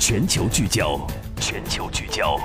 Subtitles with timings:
[0.00, 0.98] 全球聚焦，
[1.42, 2.40] 全球聚焦。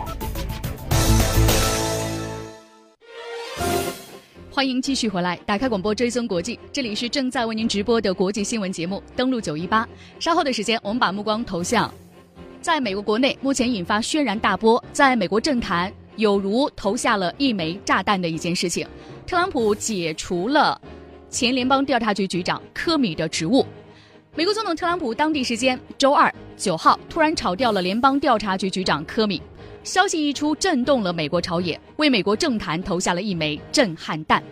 [4.52, 9.02] 欢迎继续回来，打开广播追踪国际，这里是正在为您直播的国际新闻节目。
[9.16, 9.88] 登录九一八，
[10.20, 11.90] 稍后的时间，我们把目光投向，
[12.62, 18.86] 在美国国内目前引发轩然大波，在美国政坛有如投下了一枚炸弹的一件事情：
[19.26, 20.80] 特朗普解除了
[21.30, 23.66] 前联邦调查局局长科米的职务。
[24.38, 29.42] 美国总统特朗普当地时间周二九号突然炒掉了联邦调查局局长科米，
[29.82, 34.44] 消息一出，震动了美国朝野，为美国政坛投下了一枚震撼弹。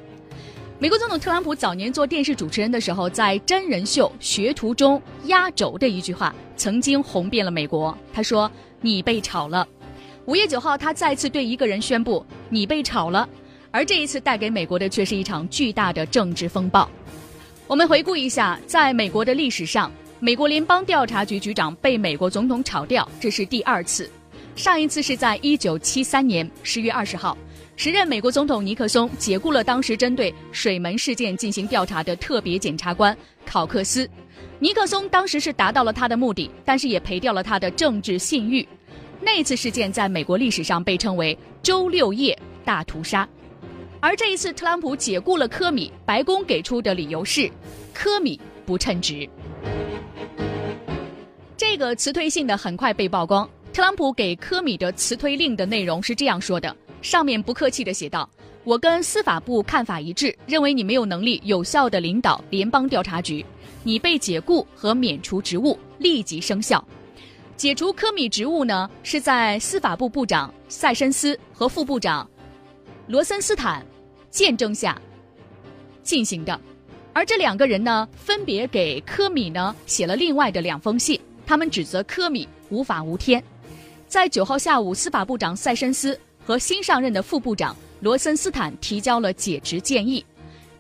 [0.79, 7.95] 美国总统特朗普早年做电视主持人的时候，在真人秀《学徒》中压轴的一句话，曾经红遍了美国。
[8.13, 9.67] 他说：“你被炒了。”
[10.27, 13.27] 五月九号，他再次对一个人宣布：“你被炒了。”
[13.69, 16.89] 而这一次带给美国的却是一场巨大的政治风暴。
[17.65, 24.09] 我们回顾一下，在美国的历史上，美国联邦调查局局长被美国总统炒掉，这是第二次。
[24.53, 27.37] 上一次是在一九七三年十月二十号，
[27.77, 34.07] 时任美国总统尼克松解雇了当时针对水门事件进行调查的特别检察官考克斯。
[34.59, 38.67] 尼克松当时是达到了他的目的，但是也赔掉了他的政治信誉。
[39.21, 43.27] 那次事件在美国历史上被称为“周六夜大屠杀”。
[44.03, 47.49] 而这一次，特朗普解雇了科米，白宫给出的理由是，
[47.93, 49.25] 科米不称职。
[51.55, 53.49] 这个辞退信的很快被曝光。
[53.71, 58.29] 特朗普给科米的辞退令的内容是这样说的：上面不客气地写道，
[58.65, 63.45] 我跟司法部看法一致，认为你没有能力有效地领导联邦调查局，
[63.83, 66.85] 你被解雇和免除职务立即生效。
[67.55, 72.29] 解除科米职务呢，是在司法部部长塞申斯和副部长
[73.07, 73.81] 罗森斯坦。
[74.33, 74.99] 见证下
[76.01, 76.59] 进行的，
[77.13, 83.41] 而这两个人呢，分别给科米呢写了另外的两封信，他们指责科米无法无天。
[84.07, 90.25] 在九号下午，司法部长塞申斯和新上任的副部长罗森斯坦提交了解职建议。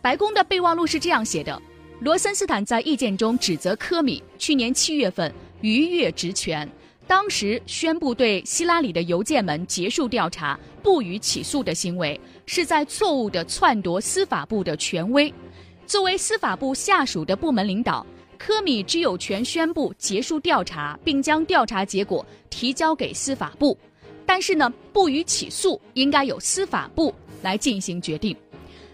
[0.01, 1.61] 白宫的备忘录是这样写的：
[1.99, 6.67] 罗森斯坦在意见中指责科米去年七月份逾越职权。
[7.05, 15.31] 当时宣布对希拉里的邮件门结束调查、不予起诉的行为，是在错误地篡夺司法部的权威。
[15.85, 18.05] 作为司法部下属的部门领导，
[18.37, 23.77] 科米只有权宣布结束调查，并将调查结果提交给司法部。
[24.25, 28.35] 但是呢，不予起诉应该由司法部来进行决定。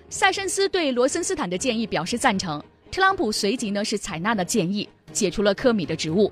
[0.09, 6.31] 塞申斯对罗森斯坦的建议表示赞成，特朗普随即呢是采纳了建议，解除了科米的职务。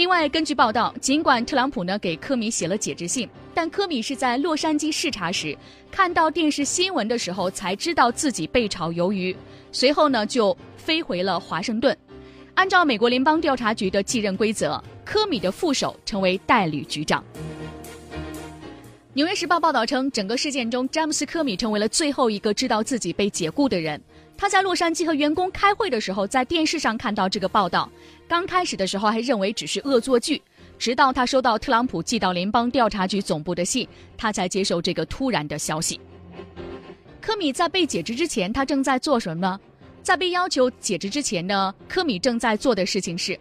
[0.00, 5.54] 另外，根据报道，尽管特朗普呢给科米写了解职信，但科米是在洛杉矶视察时
[5.90, 9.36] 看到电视新闻的时候才知道自己被炒鱿鱼，
[9.70, 11.94] 随后呢就飞回了华盛顿。
[12.54, 17.22] 按照美国联邦调查局的继任规则，科米的副手成为代理局长。
[19.12, 24.00] 纽约时报报道称，整个事件中，詹姆斯·科米成为了最后一个知道自己被解雇的人。
[24.34, 27.90] 他在洛杉矶和员工开会的时候，在电视上看到这个报道。
[28.30, 30.40] 刚开始的时候还认为只是恶作剧，
[30.78, 36.00] 直到他收到特朗普寄到联邦调查局总部的信，他才接受这个突然的消息。
[37.20, 39.58] 科米在被解职之前，他正在做什么呢？
[40.00, 43.36] 在被要求解职之前呢，科米正在做的事情是，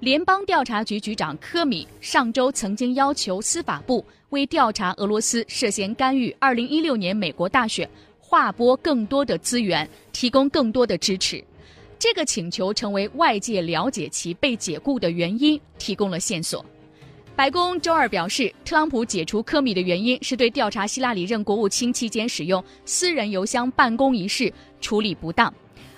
[0.00, 7.88] 联邦调查局局长科米上周曾经要求司法部为调查俄罗斯涉嫌干预2016年美国大选。
[8.18, 11.42] 划拨更多的资源，提供更多的支持，
[11.98, 16.64] 这个请求成为外界了解其被解雇的原因提供了线索。
[17.34, 25.52] 白宫周二表示，特朗普解除科米的原因是对调查希拉里任国务卿期间使用私人邮箱办公一事处理不当，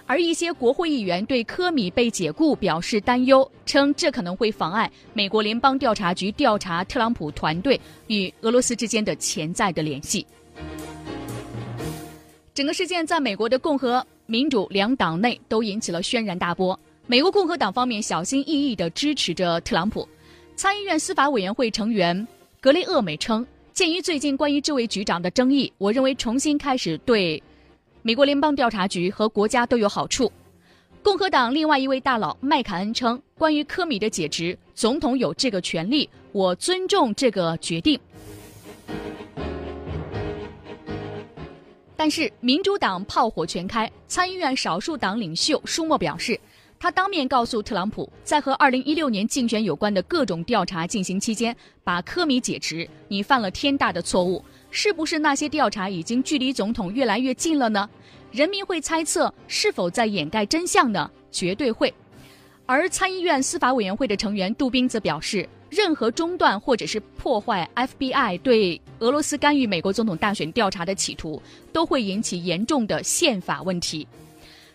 [0.05, 10.27] 而一些国会议员对科米被解雇表示担忧，称这可能会妨碍美国联邦调查局调查特朗普团队与俄罗斯之间的潜在的联系。
[12.59, 16.77] 整个事件在美国的共和、民主两党内都引起了轩然大波。
[17.07, 20.09] 美国共和党方面小心翼翼地支持着特朗普。
[20.57, 22.27] 参议院司法委员会成员
[22.61, 27.41] 格雷厄美称：“鉴于最近关于这位局长的争议，我认为重新开始对
[28.03, 30.29] 美国联邦调查局和国家都有好处。”
[31.01, 37.97] 共和党另外一位大佬麦凯恩称：“关于科米的解职，总统有这个权利，我尊重这个决定。”
[41.99, 46.39] 但是民主党炮火全开，参议院少数党领袖舒默表示，
[46.79, 54.45] 他当面告诉特朗普，在和2016年竞选有关的各种调查进行期间，把科米解职，你犯了天大的错误。
[54.71, 57.91] 是不是那些调查已经距离总统越来越近了呢？
[58.31, 61.11] 人民会猜测是否在掩盖真相呢？
[61.33, 61.93] 绝对会。
[62.65, 71.41] 而参议院司法委员会的成员杜宾则表示，任何中断或者是破坏 FBI 对俄罗斯干预美国总统大选调查的企图，
[71.73, 74.07] 都会引起严重的宪法问题。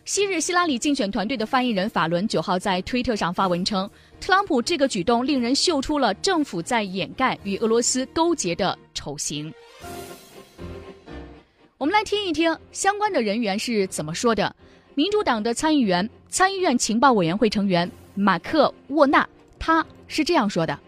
[0.05, 9.51] 昔日希拉里竞选团队的发言人法伦九号在推特上发文称，特朗普这个举动令人嗅出了政府在掩盖与俄罗斯勾结的丑行。
[11.77, 14.53] 我们来听一听相关的人员是怎么说的。
[14.95, 20.79] 民主党的参议员、参议院情报委员会成员马克·沃纳，他是这样说的。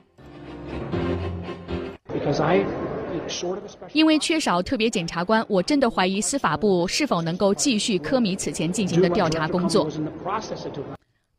[3.91, 9.89] 因为缺少特别检察官，我真的怀疑司法部是否能够继续科米此前进行的调查工作。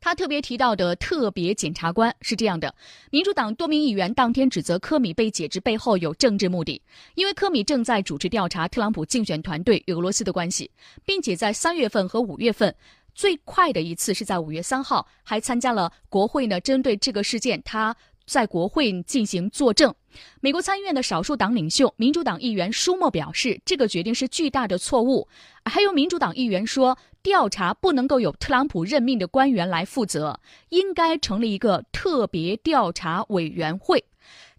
[0.01, 2.75] 他特别提到的特别检察官是这样的：
[3.11, 6.81] 民主党多名议员当天指责科米被解职背后有政治目的，
[7.15, 10.71] 因为科米正在主持调查特朗普竞选团队与俄罗斯的关系，
[11.05, 12.75] 并且在三月份和五月份，
[13.17, 17.97] 最快的一次是在五月三号，还参加了国会呢针对这个事件他。
[18.27, 19.95] 在国会进行作证，
[20.41, 25.29] 美国参议院的少数党领袖民主党议员舒默表示，这个决定是巨大的错误。
[25.65, 30.41] 还有民主党议员说，调查不能够由特朗普任命的官员来负责，
[30.71, 34.05] 应该成立一个特别调查委员会。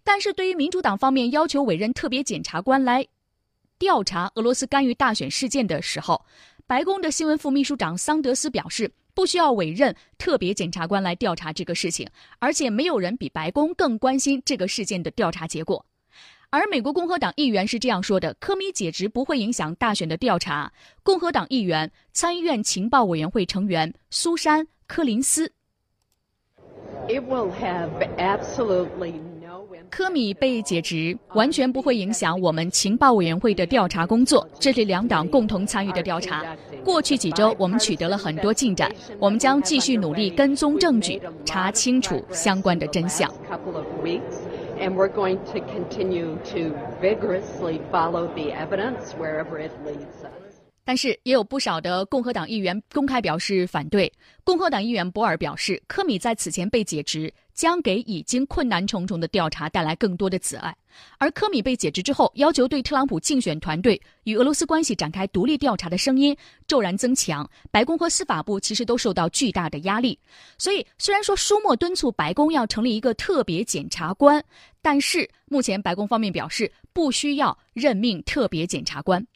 [0.02, 3.06] 但是对于民主党方面要求委任特别检察官来
[3.78, 6.24] 调查俄罗斯干预大选事件的时候，
[6.68, 8.92] 白宫的新闻副秘书长桑德斯表示。
[9.14, 15.84] 不需要委任特别检察官来调查这个事情，而且没有人比白宫更关心这个事件的调查结果。
[16.50, 20.72] 而美国共和党议员是这样说的：科米解职不会影响大选的调查。
[21.02, 25.52] 共和党议员、参议院情报委员会成员苏珊·柯林斯。
[29.90, 36.56] 科米被解职完全不会影响我们情报委员会的调查工作，这是两党共同参与的调查。
[36.84, 43.32] 过去几周，我们取得了很多进展，我们将继续努力跟踪证据，查清楚相关的真相。
[50.84, 54.10] 但是也有不少的共和党议员公开表示反对。
[54.42, 60.72] 共和党议员博尔表示，科米在此前被解职，将给已经困难重重的调查带来更多的阻碍。
[61.18, 66.36] 而科米被解职之后，要求对特朗普竞选团队与俄罗斯关系展开独立调查的声音
[66.68, 67.48] 骤然增强。
[67.72, 70.16] 白宫和司法部其实都受到巨大的压力。
[70.56, 74.40] 所以，虽然说舒默敦促白宫要成立一个特别检察官，
[74.80, 79.26] 但是目前白宫方面表示不需要任命特别检察官。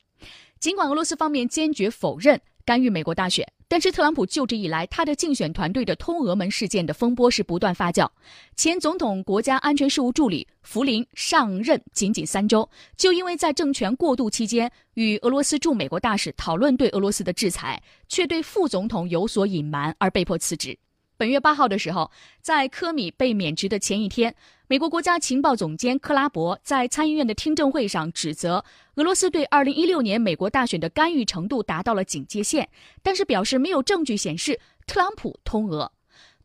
[0.61, 8.07] 尽管俄罗斯方面坚决否认干预美国大选，但是特朗普就职以来，他的竞选团队的通俄门事件的风波是不断发酵。
[8.55, 20.79] 前总统国家安全事务助理福林上任仅仅三周，就因为在政权过渡期间与俄罗斯驻美国大使讨论对俄罗斯的制裁，却对副总统有所隐瞒而被迫辞职。
[21.17, 22.11] 本月八号的时候，
[22.43, 24.35] 在科米被免职的前一天，
[24.73, 28.65] 美国国家情报总监克拉伯在参议院的听证会上指责
[28.95, 32.71] 俄罗斯对二零一六年美国大选的干预程度达到了警戒线，
[33.03, 35.93] 但是表示没有证据显示特朗普通俄。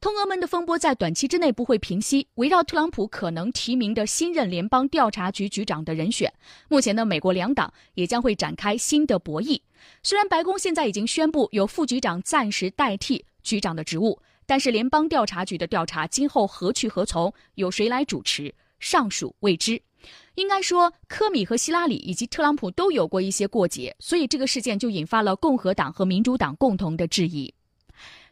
[0.02, 2.28] 通俄门的风波在短期之内不会平息。
[2.36, 6.34] 围绕特朗普可能提名的新任联邦调查局局长的人选，
[6.68, 9.62] 目前呢，美国两党也将会展开新的博弈。
[10.04, 14.20] 虽然白宫现在已经宣布由副局长暂时代替局长的职务。
[14.48, 19.80] 但是联邦调查局的调查今后何去何从，由谁来主持，尚属未知。
[20.36, 27.54] 应该说，科米和希拉里以及特朗普都有过一些过节，所以这个事件就引发了共和党和民主党共同的质疑。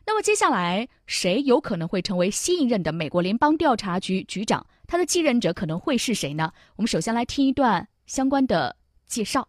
[0.06, 4.66] 那么接下来，谁有可能会成为新一任的美国联邦调查局局长？
[4.88, 6.50] 他的继任者可能会是谁呢？
[6.78, 8.74] 我们首先来听一段相关的
[9.06, 9.46] 介绍。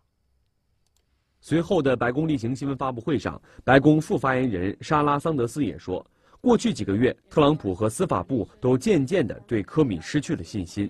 [1.41, 6.05] 随后的白宫例行新闻发布会上，白宫副发言人莎拉·桑德斯也说。
[6.47, 10.89] 过去几个月，特朗普和司法部都渐渐地对科米失去了信心。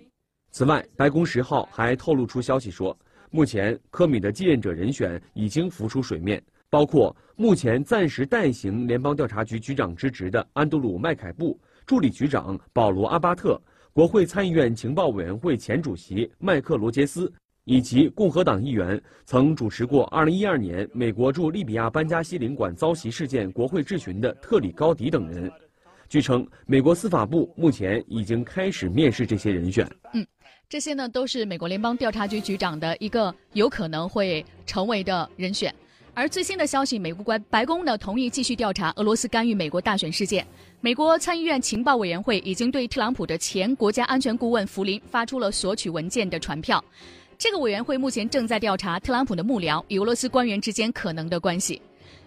[0.50, 2.94] 此外，白宫十号还透露出消息说，
[3.30, 13.58] 目前科米的继任者人选已经浮出水面，包括目前暂时代行联邦调查局局长之职的安德鲁·麦凯布、助理局长保罗·阿巴特、
[13.94, 17.32] 国会参议院情报委员会前主席麦克罗杰斯。
[17.66, 25.50] 以及共和党议员曾主持过2012年美国驻利比亚班加西领馆遭袭事件国会质询的特里高迪等人。
[26.08, 29.84] 据称，美国司法部目前已经开始面试这些人选。
[30.12, 30.24] 嗯，
[30.68, 35.74] 这些呢都是美国联邦调查局局长的一个有可能会成为的人选。
[36.14, 40.46] 而最新的消息，美国白白宫呢同意继续调查俄罗斯干预美国大选事件。
[40.80, 46.82] 美国参议院情报委员会已经对特朗普的前国家安全顾问弗林发出了索取文件的传票。
[47.38, 51.80] 这个委员会目前正在调查特朗普的幕僚与俄罗斯官员之间可能的关系。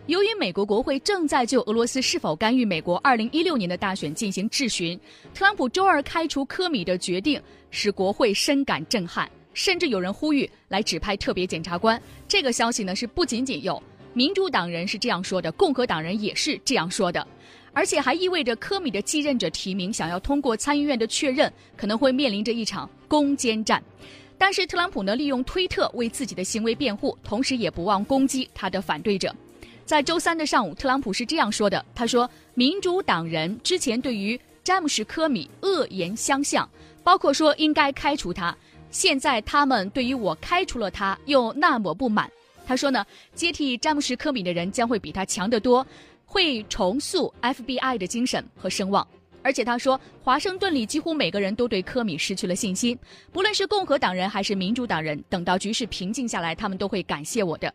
[0.05, 4.99] 由于美国国会正在就俄罗斯是否干预美国2016年的大选进行质询，
[5.33, 11.99] 特朗普周二开除科米的决定使国会深感震撼，甚至有人呼吁来指派特别检察官。
[12.27, 13.81] 这个消息呢是不仅仅有
[14.13, 17.25] 民主党人是这样说的，共和党人也是这样说的，
[17.73, 23.83] 而且还意味着科米的继任者提名想要通过参议院的确认，可能会面临着一场攻坚战。
[24.39, 29.35] 但是特朗普呢，利用推特为自己的行为辩护，同时也不忘攻击他的反对者。
[29.85, 36.67] 在周三的上午，特朗普是这样说的：“他说，民主党人之前对于詹姆士·科米恶言相向，
[37.03, 38.55] 包括说应该开除他。
[38.91, 42.31] 现在他们对于我开除了他又那么不满。
[42.65, 43.05] 他说呢，
[43.35, 45.85] 接替詹姆士·科米的人将会比他强得多，
[46.25, 49.05] 会重塑 FBI 的精神和声望。
[49.41, 52.97] 而且他说，华盛顿里几乎每个人都对科米失去了信心，
[53.31, 57.73] 不论是共和党人还是民主党人，等到局势平静下来，他们都会感谢我的。”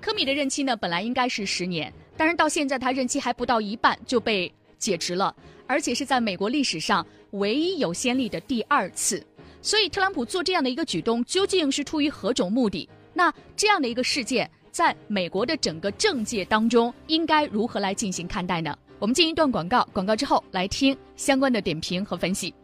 [0.00, 5.34] 科米的任期呢，本来应该是十年，但是到现在他任期还不到一半就被解职了，
[5.66, 9.22] 而且是在美国历史上唯一有先例的第二次。
[9.62, 12.88] 所以特朗普做这样的一个举动，究竟是出于何种目的？
[13.12, 18.76] 那这样的一个事件，在美国的整个政界当中，应该如何来进行看待呢？
[18.98, 22.54] 我们进一段广告，广告之后来听相关的点评和分析。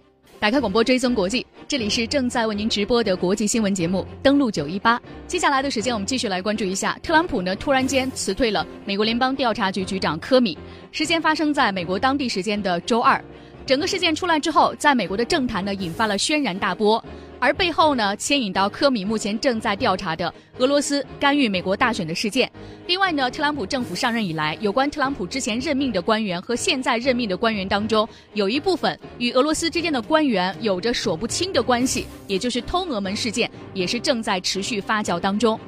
[0.40, 4.04] 打开广播，追踪国际，这里是正在为您直播的国际新闻节目。
[4.22, 10.56] 登录九一八，接下来的时间，我们继续来关注一下特朗普呢突然间辞退了美国联邦调查局局长科米。
[10.90, 13.22] 时间发生在美国当地时间的周二，
[13.64, 17.02] 整个事件出来之后，在美国的政坛呢引发了轩然大波。
[17.38, 22.48] 而背后呢，牵引到科米目前正在调查的俄罗斯干预美国大选的事件。
[22.86, 35.58] 另外呢，特朗普政府上任以来，有关特朗普之前任命的官员和现在任命的官员当中，有一部分与俄罗斯之间的官员有着说不清的关系，也就是通俄门事件，也是正在持续发酵当中。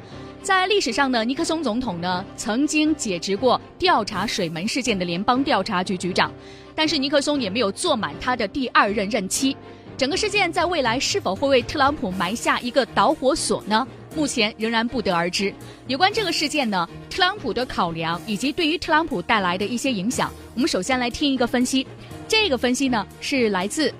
[0.44, 6.30] 在历史上呢，尼克松总统呢曾经解职过调查水门事件的联邦调查局局长，
[6.74, 9.56] 但是尼克松也没有坐满他的第二任任期。
[9.96, 13.88] 整个事件在未来是否会为特朗普埋下一个导火索呢？
[14.14, 15.50] 目前仍然不得而知。
[15.86, 21.86] 有关这个事件呢，特朗普的考量以及对于特朗普带来的一些影响，我们首先来听一个分析。
[22.28, 23.90] 这个分析呢是来自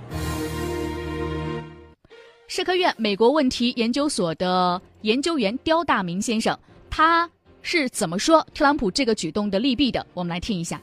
[2.47, 6.57] 社科院美国问题研究所的研究员刁大明先生，
[6.91, 7.29] 他
[7.63, 10.07] 是怎么说特朗普这个举动的利弊的？
[10.13, 10.81] 我们来听一下。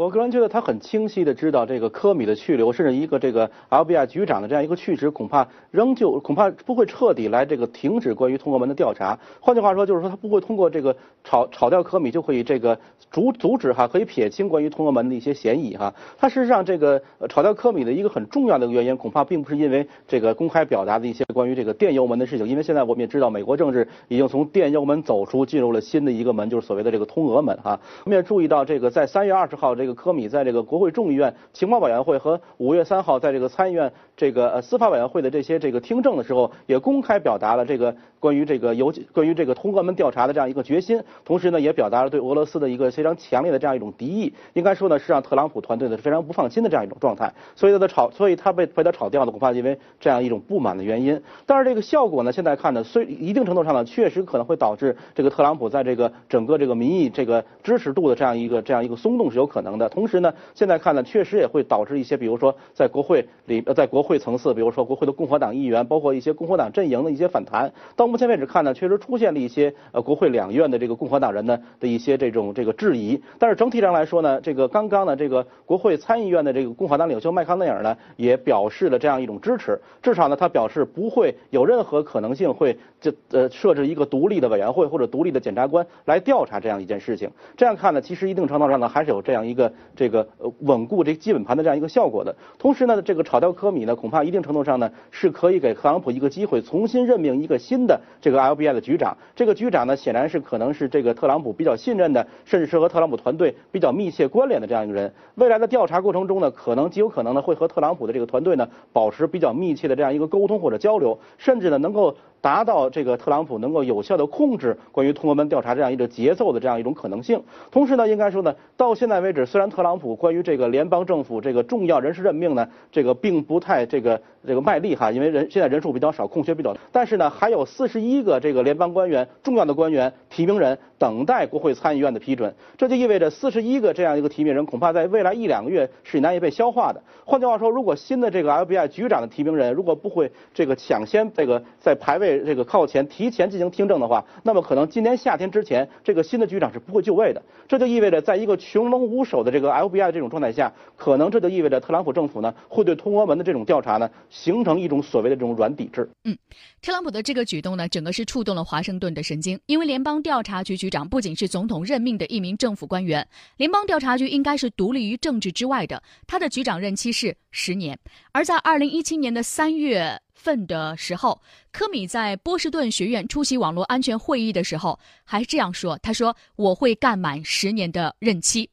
[0.00, 9.18] 我个人觉得他很清晰的知道这个科米的去留，甚至一个这个 L B I 局长的这样一个去职，恐怕仍旧恐怕不会彻底来这个停止关于通俄门的调查。
[9.40, 12.78] 换句话说，就是说他不会通过这个炒炒掉科米就可以这个
[13.10, 15.92] 阻阻止哈，可以撇清关于通俄门的一些嫌疑哈。
[16.18, 27.78] 他事实上这个炒掉科米的一个很重要的原因，恐怕并不是因为这个公开表达的一些关于这个电邮门的事情，因为现在我们也知道美国政治已经从电邮门走出，进入了新的一个门，就是所谓的这个通俄门哈。
[28.06, 29.89] 我们也注意到这个在三月二十号这个。
[29.94, 44.32] 科米在这个国会众议院情报委员会和五月三号在这个参议院这个呃司法委员会的这些这个听证的时候，也公开表达了这个关于这个邮关于这个通俄门调查的这样一个决心，同时呢，也表达了对俄罗斯的一个非常强烈的这样一种敌意。
[44.52, 47.32] 应该说呢，是让特朗普团队呢是非常不放心的这样一种状态。
[47.56, 51.20] 所以他的炒，所以他被被他炒掉的，恐怕因为这样一种不满的原因。
[51.46, 59.88] 但是这个效果呢，现在看呢，虽一定程度上呢，确实可能会导致这个特朗普在这个整个这个民意这个支持度的这样一个这样一个松动是有可能的。
[59.88, 67.72] 同时呢，现在看呢，确实也会导致一些，比如说在国会里，呃，在国会层次，比如说国会的共和党议员，包括一些共和党阵营的一些反弹。
[67.96, 73.22] 到目前为止看呢，确实出现了一些呃国会两院的这个共和党人呢的一些这种这个质疑。
[73.38, 79.80] 但是整体上来说呢，这个刚刚呢，这个国会参议院的这个共和党领袖麦康奈尔呢，也表示了这样一种支持。
[80.02, 87.30] 至少呢，他表示不会有任何可能性会这呃设置一个独立的委员会或者独立的检察官来调查这样一件事情。
[87.56, 90.26] 这样看呢，其实一定程度上呢，还是有这样一个这个。
[90.38, 92.34] 呃，稳固这基本盘的这样一个效果的。
[92.58, 99.16] 同时呢，这个炒掉科米呢，恐怕一定程度上呢，是可以给特朗普一个机会，重新任命一个新的这个 LBI 的局长。
[99.34, 105.12] 这个局长呢，显然是可能是这个特朗普比较信任的，甚至是和特朗普团队比较密切关联的这样一个人。
[105.34, 112.16] 未来的调查过程中呢，可能极有可能呢，会和特朗普的这个团队呢，保持比较密切的这样一个沟通或者交流，甚至呢，能够。
[112.40, 117.42] 达到这个特朗普能够有效的控制关于通俄门调查这样一个节奏的这样一种可能性。
[117.70, 137.02] 同时呢，应该说呢，到现在为止，虽然特朗普关于这个联邦政府这个重要人事任命呢，这个并不太这个这个卖力哈，因为人现在人数比较少，空缺比较，但是呢，还有四十一个这个联邦官员重要的官员提名人等待国会参议院的批准，这就意味着四十一个这样一个提名人恐怕在未来一两个月是难以被消化的。
[137.24, 147.42] 换句话说，如果新的这个 FBI 局长的提名人如果不会这个抢先这个在排位这个靠前提前进行听证的话，那么可能今年夏天之前这个新的局长是不会就位的。
[147.66, 156.08] 这就意味着在一个群龙无首的这个 FBI 这种状态下，可能这就意味着特朗普政府呢会对通俄门的这种调查呢形成一种所谓的这种软抵制。
[156.24, 156.36] 嗯，
[156.82, 167.98] 特朗普的这个举动呢，整个是触动了华盛顿的神经，因为联邦调查局局长不仅是总统任命的一名政府官员，联邦调查局应该是独立于政治之外的，他的局长任期是十年。
[168.32, 178.70] 而在二零一七年的三月份的时候，科米在波士顿学院出席网络安全会议的时候还这样说：“他说我会干满十年的任期。”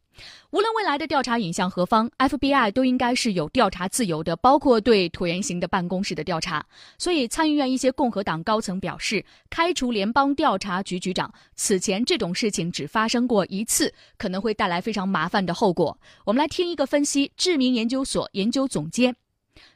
[0.50, 6.66] 无论未来的调查引向何方，FBI 都应该是有调查自由的，包括对椭圆形的办公室的调查。
[6.98, 15.96] 所以，参议院一些共和党高层表示，开除联邦调查局局长，此前这种事情只发生过一次，可能会带来非常麻烦的后果。
[16.26, 19.16] 我们来听一个分析，智明研究所研究总监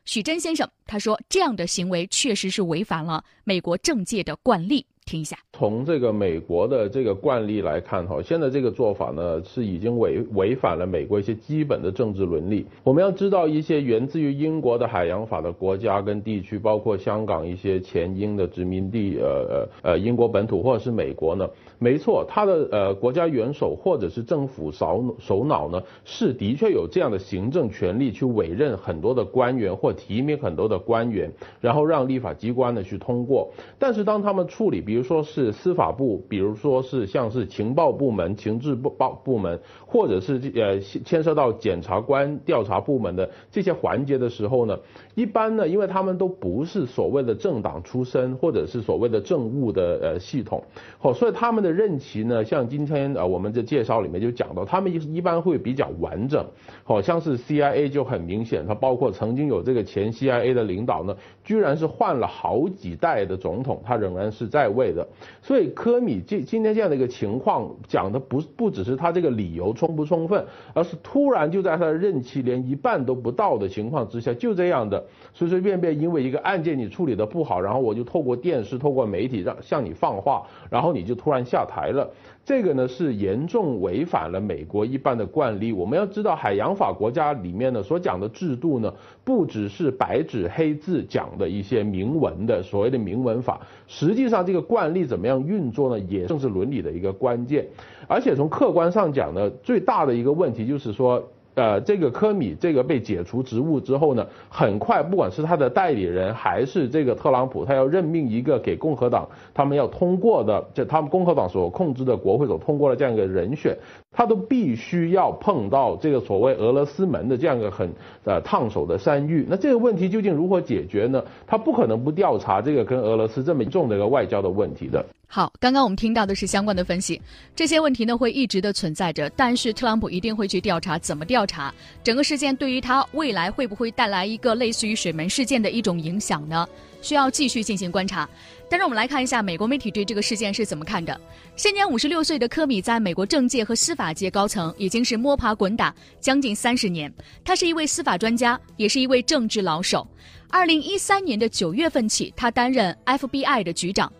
[0.05, 4.85] 许真先生他说，这样的行为确实是违反了美国政界的惯例。
[5.11, 12.65] 听一下，从这个美国的这个惯例来看，哈，现在这个做法呢是已经违违反了美国一些基本的政治伦理。
[12.81, 21.45] 我们要知道，一些源自于英国的海洋法的国家跟地区，包括香港一些前英的殖民地，呃呃呃，英国本土或者是美国呢，
[21.77, 33.51] 没错，他的呃国家元首或者是政府首首脑呢，是的确有这样的行政权力去委任很多的官员或提名很多的官员，然后让立法机关呢去通过。
[33.77, 44.77] 但是当他们处理，比如如说是司法部，比如说是像是情报部门、情治部报部门，或者是呃牵涉到检察官调查部门的这些环节的时候呢，
[45.15, 50.63] 一般呢，因为他们都不是所谓的政党出身，或者是所谓的政务的呃系统，
[51.00, 56.46] 好，所以他们的任期呢，像今天呃我们的介绍里面就讲到，他们一一般会比较完整，
[56.84, 64.90] 好像是 CIA 就很明显，它包括曾经有这个前 CIA 的领导呢，居然是换了好几代的总统，他仍然是在位。
[64.93, 65.07] 的，
[65.41, 82.09] 所以科米今今天这样的一个情况讲的不不只是他这个理由充不充分，而是突然就在他的任期连一半都不到的情况之下，就这样的随随便便因为一个案件你处理的不好，然后我就透过电视、透过媒体让向你放话，然后你就突然下台了。
[82.44, 85.72] 这个呢是严重违反了美国一般的惯例。
[85.72, 88.92] 我们要知道海洋法国家里面呢所讲的制度呢，
[89.24, 97.68] 不只是白纸黑字讲的一些明文的所谓的明文法，实际上这个惯例怎么样运作呢，也正是伦理的一个关键。
[98.07, 101.22] 而且从客观上讲呢，最大的一个问题就是说。
[101.53, 113.77] 呃，这个科米这个被解除职务之后呢，很快不管是他的代理人还是这个特朗普，他要任命一个给共和党他们要通过的，就他们共和党所控制的国会所通过的这样一个人选，
[114.11, 117.92] 他都必须要碰到这个所谓俄罗斯门的这样一个很
[118.24, 119.46] 呃烫手的山芋。
[119.50, 121.22] 那这个问题究竟如何解决呢？
[121.46, 125.05] 他不可能不调查这个跟俄罗斯这么重的一个外交的问题的。
[125.33, 127.22] 好，刚刚我们听到的是相关的分析，
[127.55, 131.74] 这些问题呢会一直的存在着，但是特朗普一定会去调查，怎么调查？
[132.03, 136.67] 整个事件对于他未来会不会带来一个类似于水门事件的一种影响呢？
[137.01, 138.29] 需要继续进行观察。
[138.70, 141.17] 但是我们来看一下美国媒体对这个事件是怎么看的。
[141.55, 147.09] 现年五十六岁的科米在美国政界和司法界高层已经是摸爬滚打将近三十年，
[147.46, 150.05] 他是一位司法专家，也是一位政治老手。
[150.50, 154.11] 二零一三年的九月份起，他担任 FBI 的局长。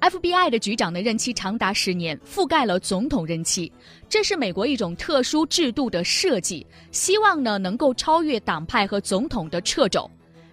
[0.00, 3.70] FBI 的局长的任期长达十年，覆盖了总统任期。
[4.08, 10.10] 这是美国一种特殊制度的设计，希望呢能够超越党派和总统的掣肘。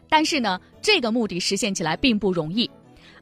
[0.09, 2.69] 但是呢，这个目的实现起来并不容易。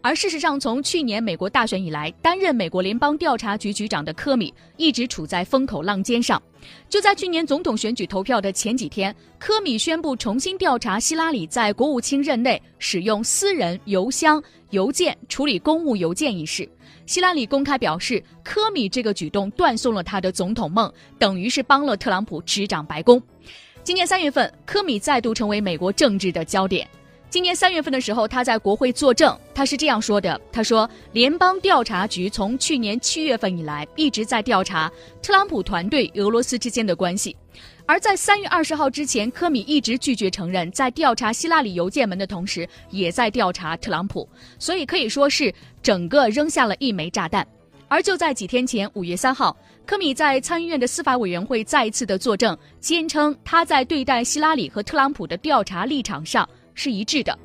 [0.06, 6.40] 而事实上，从去年美国大选以来，担任美国联邦调查局局长的科米一直处在风口浪尖上。
[6.88, 14.40] 就在去年总统选举投票的前几天，科米宣布重新调查希拉里在国务卿任内使用私人邮箱、
[14.70, 16.70] 邮件处理公务邮件一事。
[17.08, 23.20] 希拉里公开表示，科米这个举动断送了他的总统梦，等于是帮了特朗普执掌白宫。
[23.84, 26.88] 今年三月份，科米再度成为美国政治的焦点。
[27.36, 34.90] 今年三月份的时候，他在国会作证，他是这样说的：“他说，联邦调查局从去年七月份以来一直在调查
[35.22, 37.36] 特朗普团队俄罗斯之间的关系，
[37.86, 44.26] 而在三月二十号之前，科米一直拒绝承认，在调查希拉里邮件门的同时，也在调查特朗普，
[44.58, 47.46] 所以可以说是整个扔下了一枚炸弹。”
[47.90, 57.36] 而就在几天前，五月三号，科米在参议院的司法委员会再一次的作证，坚称他在对待希拉里和特朗普的调查立场上是一致的。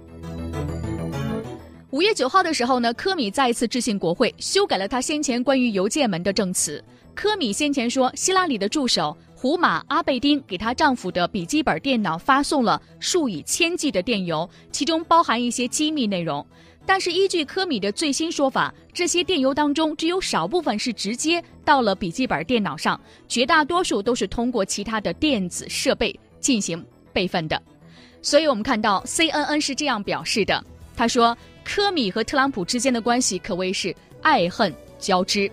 [1.90, 6.84] 五月九号的时候呢，科米再一次致信国会，修改了他先前关于邮件门的证词。
[7.14, 16.46] 科米先前说，希拉里的助手胡马阿贝丁给她丈夫的笔记本电脑发送了数以千计的电邮，其中包含一些机密内容。
[16.86, 27.60] 但是依据科米的最新说法，这些电邮当中只有少部分是直接到了笔记本电脑上，绝大多数都是通过其他的电子设备进行备份的。
[28.22, 30.62] 所以我们看到 CNN 是这样表示的，
[30.96, 35.50] 他说科米和特朗普之间的关系可谓是爱恨交织。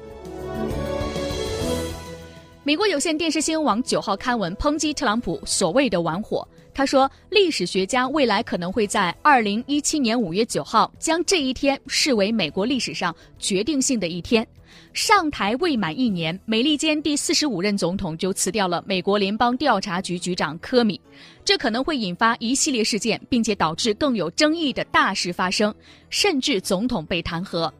[2.63, 6.45] 美国有线电视新闻网九号刊文抨击特朗普所谓的玩火。
[6.73, 14.45] 他说，历史学家未来可能会在二零一七年五月九号将这一天视为美国历史上决定性的一天。
[14.93, 20.99] 上台未满一年，美利坚第四十五任总统就辞掉了美国联邦调查局局长科米，
[21.47, 25.73] 这可能会引发一系列事件，并且导致更有争议的大事发生，
[26.10, 27.71] 甚至总统被弹劾。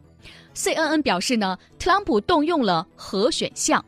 [0.54, 3.84] CNN 表示呢，特朗普动用了核选项，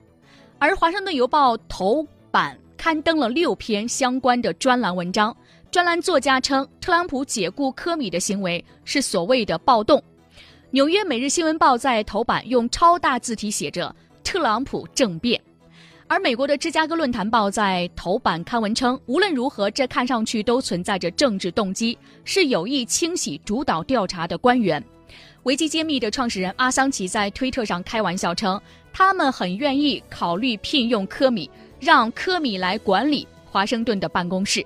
[0.59, 2.55] 而华盛顿邮报头版。
[2.77, 5.35] 刊登了六篇相关的专栏文章。
[5.71, 10.03] 专栏作家称，特朗普解雇科米的行为是所谓的暴动。
[10.71, 15.41] 纽约每日新闻报在头版用超大字体写着“特朗普政变”，
[16.11, 24.85] 而美国的芝加哥论坛报在头版刊文称，无论如何，这看上去都存在着政治动机，是有意清洗主导调查的官员。
[25.45, 28.61] 维基揭秘的创始人阿桑奇在推特上开玩笑称，
[28.93, 31.49] 他们很愿意考虑聘用科米。
[31.79, 34.61] 让科米来管理华盛顿的办公室。《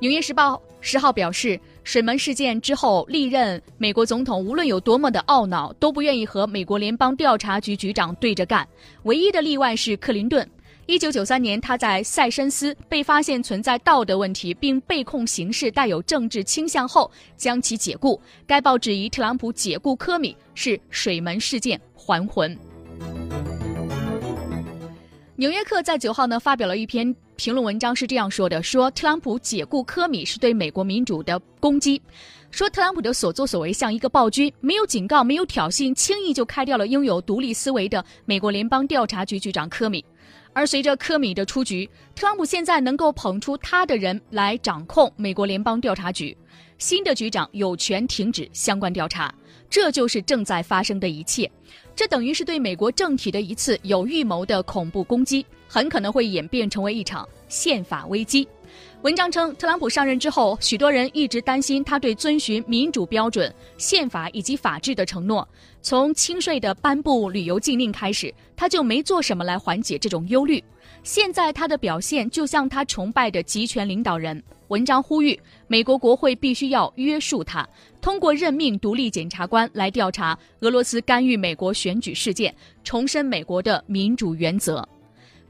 [0.00, 8.66] 纽约时报》十号表示，水门事件之后，历任美国总统无论有多么的懊恼，都不愿意和美国联邦调查局局长对着干。
[9.02, 10.48] 唯一的例外是克林顿。
[10.86, 18.20] 一九九三年，他在塞申斯被发现存在道德问题，并被控刑事带有政治倾向后，将其解雇。
[18.48, 22.56] 该报质疑特朗普解雇科米是水门事件还魂。
[25.36, 32.02] 纽约客在九号呢发表了一篇评论文章，是这样说的：说特朗普解雇科米是对美国民主的攻击，
[32.50, 40.04] 说特朗普的所作所为像一个暴君，没有警告，没有挑衅，轻易就开掉了拥有独立思维的美国联邦调查局局长科米。
[40.52, 46.36] 而随着科米的出局，特朗普现在能够捧出他的人来掌控美国联邦调查局，
[46.78, 49.34] 新的局长有权停止相关调查，
[49.70, 51.50] 这就是正在发生的一切。
[51.94, 58.46] 这等于是对美国政体的一次有预谋的恐怖攻击，很可能会演变成为一场宪法危机。
[59.02, 65.46] 文章称，特朗普上任之后，许多人一直担心他对遵循民主标准、宪法以及法治的承诺。
[65.82, 68.32] 从轻税的颁布旅游禁令开始，
[68.62, 70.62] 他就没做什么来缓解这种忧虑。
[71.02, 74.40] 现在他的表现就像他崇拜的集权领导人。
[74.68, 77.68] 文章呼吁美国国会必须要约束他，
[78.00, 84.88] 通过任命独立检察官来调查俄罗斯干预美国选举事件，重申美国的民主原则。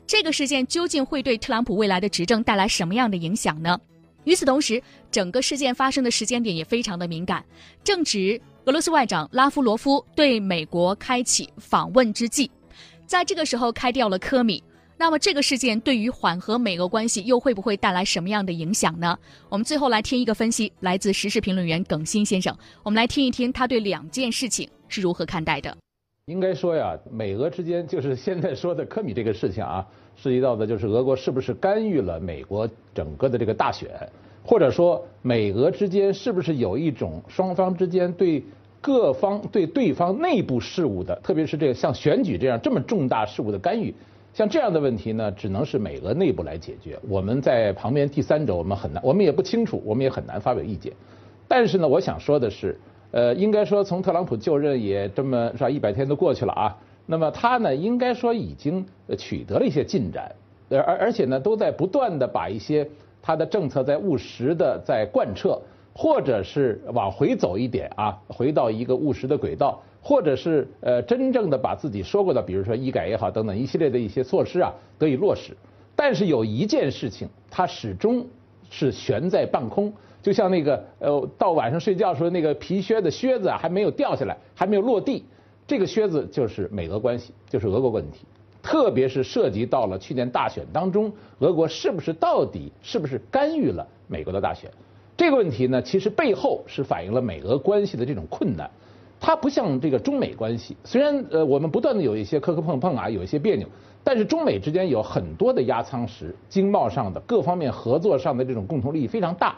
[0.06, 3.78] 这个事件究竟会对特朗普未来的执政带来什么样的影响呢？
[4.24, 7.44] 与此同时，整个事件发生的时间点也非常的敏感，
[7.84, 12.50] 正值俄罗斯外长拉夫罗夫对美国开启访问之际，
[13.12, 14.64] 在这个时候开掉了科米。
[14.96, 19.18] 那么这个事件对于缓和美俄关系又会不会带来什么样的影响呢？
[19.50, 22.56] 我们最后来听一个分析，来自时事评论员耿新先生。
[22.82, 25.76] 我们来听一听他对两件事情是如何看待的。
[26.24, 33.90] 应该说呀，美俄之间就是现在说的科米这个事情啊，涉及到的就是俄国是不是干预了美国整个的这个大选，
[34.42, 38.42] 或者说美俄之间是不是有一种双方之间对
[38.82, 43.94] 各方对对方内部事务的，特别是这个像选举这样这么重大事务的干预。
[44.34, 46.98] 像这样的问题呢，只能是美俄内部来解决。
[47.08, 50.92] 我们在旁边第三者，我们很难，我们也不清楚，我们也很难发表意见。
[51.46, 52.78] 但是呢，我想说的是，
[53.10, 56.76] 呃，应该说从特朗普就任也这么是吧，一百天都过去了啊。
[57.04, 58.84] 那么他呢，应该说已经
[59.18, 60.34] 取得了一些进展，
[60.70, 62.88] 而而而且呢，都在不断的把一些
[63.20, 65.60] 他的政策在务实的在贯彻，
[65.94, 69.82] 或者是往回走一点啊，回到一个务实的轨道。
[70.04, 75.56] 或者是呃真正的把自己说过的，比如说医改也好等等一系列的一些措施啊得以落实，
[75.94, 78.26] 但是有一件事情它始终
[78.68, 85.24] 是悬在半空，就像那个呃到晚上睡觉时候那个皮靴的靴子啊还没有掉下来，还没有落地，
[85.68, 88.26] 这个靴子就是美俄关系，就是俄国问题，
[88.60, 94.68] 特别是涉及到了去年大选当中，俄国是不是到底是不是干预了美国的大选，
[95.22, 98.68] 这个问题呢，其实背后是反映了美俄关系的这种困难。
[99.20, 103.64] 它不像这个中美关系，虽然呃我们不断的有一些磕磕碰碰啊，有一些别扭，
[104.02, 109.56] 但是中美之间有很多的压舱石，经贸上的各方面合作上的这种共同利益非常大，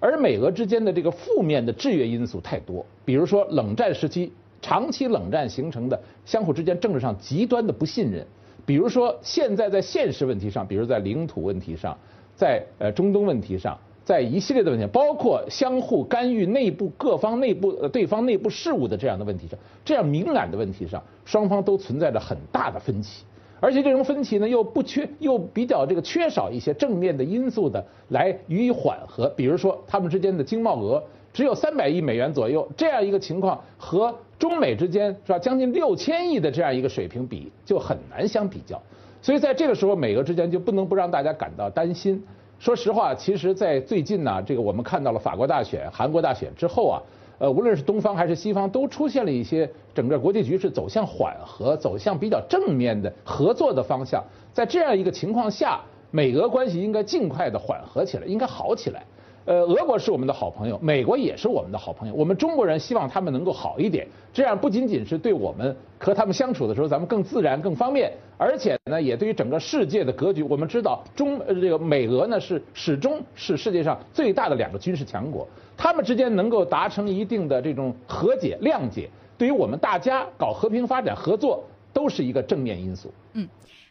[0.00, 8.26] 而美俄之间的这个负面的制约因素太多，比如说冷战时期长期冷战形成的相互之间政治上极端的不信任，
[8.66, 11.96] 比如说现在在现实问题上，比如在领土问题上，
[12.34, 13.78] 在呃中东问题上。
[14.04, 23.24] 在一系列的问题，包括相互干预内部各方内部呃对方内部事务的这样的问题上，这样敏感的问题上，双方都存在着很大的分歧，
[23.60, 38.78] 而且这种分歧呢又不缺又比较这个缺少一些正面的因素的来予以缓和，比如说他们之间的经贸额只有三百亿美元左右这样一个情况，和中美之间是吧将近六千亿的这样一个水平比就很难相比较，
[39.22, 42.22] 所以在这个时候美俄之间就不能不让大家感到担心。
[42.64, 46.96] 说实话，其实，在最近呢，这个我们看到了法国大选、韩国大选之后啊，
[47.36, 54.24] 呃，无论是东方还是西方，都出现了一些整个国际局势走向缓和、走向比较正面的合作的方向。
[54.54, 55.78] 在这样一个情况下，
[56.10, 59.04] 美俄关系应该尽快的缓和起来，应该好起来。
[59.46, 62.14] 呃，俄国是我们的好朋友，美国也是我们的好朋友。
[62.14, 70.42] 我们中国人希望他们能够好一点，这样不仅仅是对我们和他们相处的时候咱们更自然、更方便，而且呢，也对于整个世界的格局。
[70.42, 83.12] 我们知道中呃这个美俄呢是始终是世界上最大的两个军事强国，他们之间能够达成一定的这种和解、谅解，对于我们大家搞和平发展合作都是一个正面因素。
[83.34, 83.46] 嗯。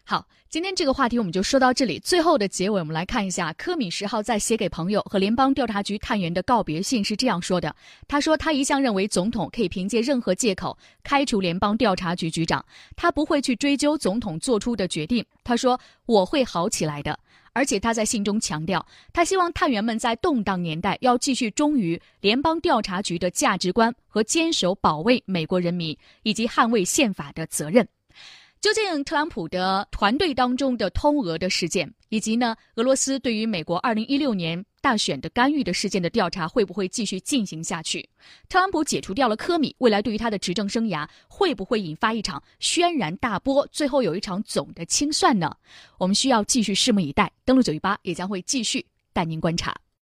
[0.05, 1.97] 好，今天这个话题我们就说到这里。
[1.97, 7.73] 最后的结尾，我们来看一下科米十号在写给朋友和联邦调查局探员的告别信是这样说的：
[8.05, 12.63] 他说，他一向认为总统可以凭借任何借口开除联邦调查局局长，
[12.97, 15.25] 他不会去追究总统做出的决定。
[15.41, 17.17] 他说，我会好起来的。
[17.53, 27.87] 而且他在信中强调，他希望探员们在动荡年代要继续忠于联邦调查局的价值观和坚守保卫美国人民以及捍卫宪法的责任。
[28.63, 38.07] 究竟特朗普的团队当中的通俄的事件，以及呢俄罗斯对于美国二零一六年大选的干预的事件的调查，会不会继续进行下去？
[38.47, 43.67] 特朗普解除掉了科米，未来对于他的执政生涯会不会引发一场轩然大波？
[43.69, 45.53] 最后有一场总的清算呢？
[45.97, 47.29] 我们需要继续拭目以待。
[47.43, 49.75] 登录九一八也将会继续带您观察。